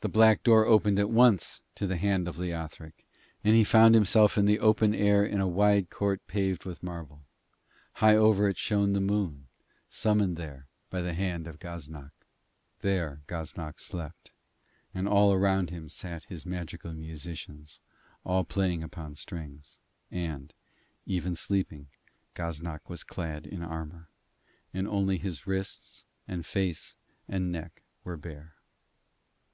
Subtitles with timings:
[0.00, 3.06] The black door opened at once to the hand of Leothric,
[3.44, 7.22] and he found himself in the open air in a wide court paved with marble.
[7.92, 9.46] High over it shone the moon,
[9.88, 12.10] summoned there by the hand of Gaznak.
[12.80, 14.32] There Gaznak slept,
[14.92, 17.80] and around him sat his magical musicians,
[18.24, 19.78] all playing upon strings.
[20.10, 20.52] And,
[21.06, 21.86] even sleeping,
[22.34, 24.08] Gaznak was clad in armour,
[24.74, 26.96] and only his wrists and face
[27.28, 28.56] and neck were bare.